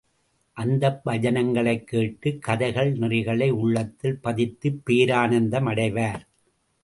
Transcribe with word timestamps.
அந்தப் 0.53 1.07
பஜனைகளைக் 1.07 1.83
கேட்டு, 1.83 2.37
கதைகள் 2.39 2.97
நெறிகளை 2.97 3.49
உள்ளத்தில் 3.49 4.19
பதித்துப் 4.23 4.81
பேரானந்தம் 4.89 5.67
அடைவார். 5.67 6.27